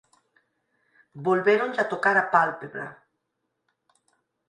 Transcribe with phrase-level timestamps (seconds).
[1.27, 2.87] Volvéronlle a tocar a pálpebra.